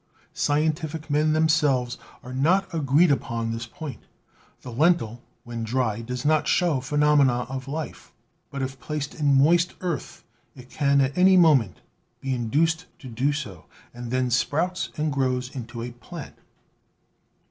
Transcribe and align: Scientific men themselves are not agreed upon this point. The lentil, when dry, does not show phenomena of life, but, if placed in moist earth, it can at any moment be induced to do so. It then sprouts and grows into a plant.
Scientific 0.33 1.11
men 1.11 1.33
themselves 1.33 1.99
are 2.23 2.33
not 2.33 2.65
agreed 2.73 3.11
upon 3.11 3.51
this 3.51 3.67
point. 3.67 4.01
The 4.63 4.71
lentil, 4.71 5.21
when 5.43 5.63
dry, 5.63 6.01
does 6.01 6.25
not 6.25 6.47
show 6.47 6.79
phenomena 6.79 7.41
of 7.49 7.67
life, 7.67 8.11
but, 8.49 8.63
if 8.63 8.79
placed 8.79 9.13
in 9.13 9.35
moist 9.35 9.75
earth, 9.81 10.23
it 10.55 10.71
can 10.71 11.01
at 11.01 11.15
any 11.15 11.37
moment 11.37 11.81
be 12.19 12.33
induced 12.33 12.87
to 12.97 13.09
do 13.09 13.31
so. 13.31 13.67
It 13.93 14.09
then 14.09 14.31
sprouts 14.31 14.89
and 14.97 15.13
grows 15.13 15.55
into 15.55 15.83
a 15.83 15.91
plant. 15.91 16.39